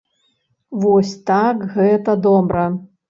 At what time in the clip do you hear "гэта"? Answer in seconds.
1.75-2.11